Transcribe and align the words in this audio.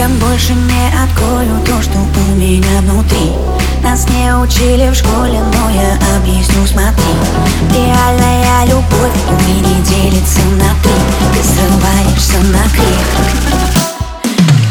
Я 0.00 0.08
больше 0.08 0.54
не 0.54 0.88
открою 1.04 1.60
то, 1.66 1.82
что 1.82 1.98
у 1.98 2.34
меня 2.34 2.80
внутри. 2.80 3.32
Нас 3.82 4.08
не 4.08 4.34
учили 4.34 4.88
в 4.88 4.94
школе, 4.94 5.38
но 5.52 5.68
я 5.68 5.98
объясню, 6.16 6.66
смотри. 6.66 7.12
Реальная 7.70 8.64
любовь, 8.64 9.12
увы, 9.28 9.52
не 9.60 9.82
делится 9.82 10.40
на 10.56 10.72
три. 10.82 10.94
Ты 11.34 11.42
срываешься 11.44 12.38
на 12.50 12.62
крик. 12.70 13.08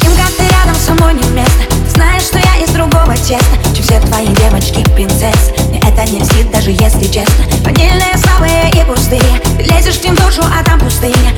Им, 0.02 0.16
как 0.18 0.32
ты 0.36 0.46
рядом 0.46 0.76
со 0.84 0.94
мной 0.94 1.14
не 1.14 1.30
место. 1.30 1.62
Знаешь, 1.94 2.24
что 2.24 2.40
я 2.40 2.66
из 2.66 2.72
другого 2.72 3.16
теста. 3.16 3.56
Чем 3.76 3.84
все 3.84 4.00
твои 4.00 4.26
девочки 4.26 4.84
принцессы 4.96 5.54
Мне 5.70 5.78
это 5.78 6.12
не 6.12 6.22
льстит, 6.22 6.50
даже 6.50 6.72
если 6.72 7.04
честно. 7.04 7.46
Ванильные, 7.64 8.18
слабые 8.18 8.72
и 8.72 8.84
пустые. 8.84 9.42
Ты 9.60 9.64
лезешь 9.64 9.98
в 9.98 10.16
душу, 10.16 10.42
а 10.42 10.64
там 10.64 10.80
пустыня 10.80 11.34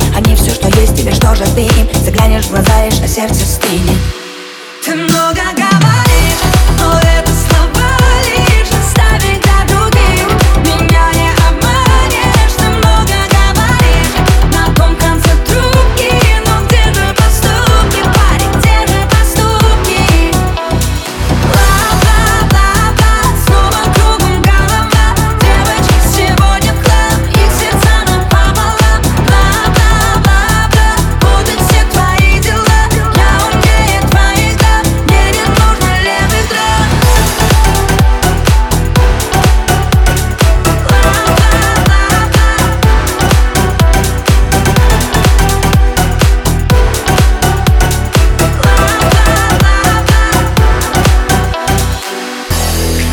ты. 1.55 1.61
Им 1.63 2.03
Заглянешь 2.03 2.45
в 2.45 2.51
глаза, 2.51 2.85
лишь, 2.85 2.99
а 3.01 3.07
сердце 3.07 3.45
стынет 3.45 4.20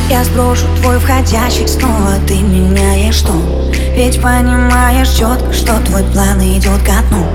Я 0.09 0.25
сброшу 0.25 0.65
твой 0.81 0.99
входящий 0.99 1.69
снова 1.69 2.15
Ты 2.27 2.37
меняешь 2.37 3.21
тон. 3.21 3.71
Ведь 3.95 4.23
понимаешь 4.23 5.11
четко, 5.11 5.53
что 5.53 5.79
твой 5.81 6.03
план 6.03 6.41
идет 6.41 6.81
ко 6.83 7.03
дну. 7.11 7.27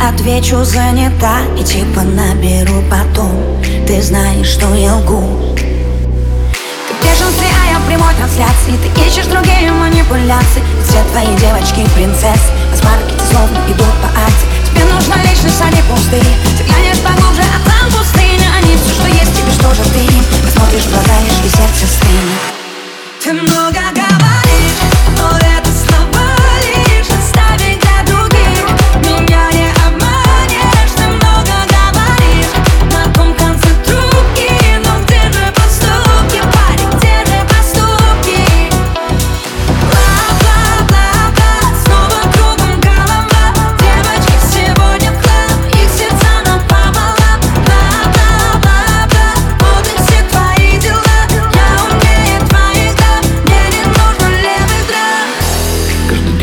Отвечу 0.00 0.64
занята 0.64 1.40
и 1.58 1.62
типа 1.62 2.00
наберу 2.00 2.82
потом. 2.90 3.62
Ты 3.86 4.00
знаешь, 4.00 4.46
что 4.46 4.74
я 4.74 4.96
лгу. 4.96 5.54
Ты 5.54 6.94
в 6.94 7.02
бешенстве, 7.02 7.46
а 7.62 7.72
я 7.72 7.78
в 7.78 7.86
прямой 7.86 8.14
трансляции. 8.14 8.72
Ты 8.82 9.06
ищешь 9.06 9.26
другие 9.26 9.70
манипуляции. 9.70 10.62
Все 10.88 11.04
твои 11.12 11.28
девочки 11.36 11.86
принцессы. 11.94 12.48
С 12.74 12.82
маркете 12.82 13.20
словно 13.30 13.58
идут 13.68 13.92
по 14.00 14.08
акции. 14.08 14.48
Тебе 14.70 14.84
нужна 14.84 15.16
личность, 15.22 15.60
а 15.60 15.68
не 15.68 15.82
пустые. 15.82 16.24
Ты 16.56 16.64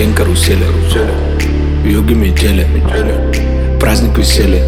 день 0.02 0.16
карусели 0.16 0.66
В 1.84 1.86
юге 1.86 2.16
метели 2.16 2.68
Праздник 3.80 4.18
веселья 4.18 4.64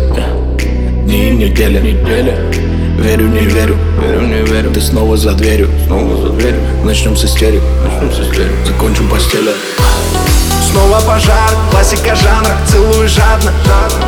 Дни 1.06 1.30
и 1.30 1.32
недели 1.32 1.80
Верю, 3.00 3.28
не 3.30 3.40
верю, 3.40 3.76
верю, 4.00 4.28
не 4.28 4.44
верю 4.44 4.72
Ты 4.72 4.80
снова 4.80 5.18
за 5.18 5.32
дверью, 5.32 5.70
снова 5.88 6.22
за 6.22 6.30
дверью 6.34 6.62
Начнем 6.84 7.18
с 7.18 7.26
истерик, 7.26 7.64
начнем 7.84 8.14
с 8.14 8.20
истерик 8.20 8.52
Закончим 8.68 9.10
постели 9.10 9.54
Снова 10.70 11.00
пожар, 11.00 11.50
классика 11.72 12.16
жанра 12.16 12.56
Целую 12.72 13.10
жадно, 13.10 13.52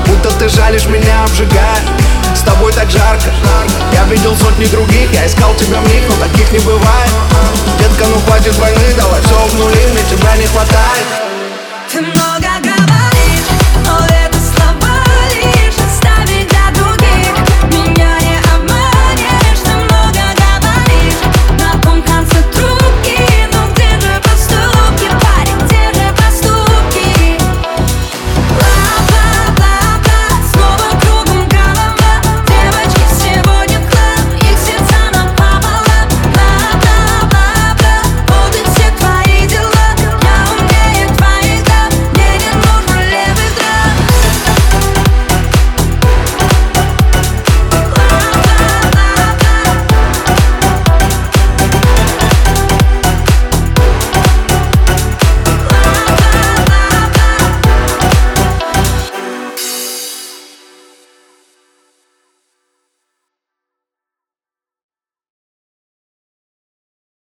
будто 0.05 0.29
ты 0.37 0.47
жалишь 0.47 0.85
меня, 0.85 1.23
обжигаешь 1.23 1.89
С 2.35 2.41
тобой 2.41 2.71
так 2.71 2.91
жарко 2.91 3.31
Я 3.93 4.03
видел 4.11 4.35
сотни 4.35 4.65
других, 4.65 5.11
я 5.11 5.25
искал 5.25 5.55
тебя 5.55 5.81
в 5.81 5.87
них 5.87 6.03
Но 6.07 6.27
таких 6.27 6.51
не 6.51 6.59
бывает 6.59 7.09
Детка, 7.79 8.05
ну 8.13 8.19
хватит 8.27 8.55
войны, 8.59 8.93
давай 8.95 9.21
все 9.23 9.34